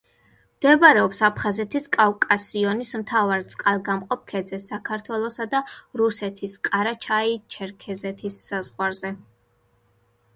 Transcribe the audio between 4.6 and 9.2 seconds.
საქართველოსა და რუსეთის ყარაჩაი-ჩერქეზეთის საზღვარზე.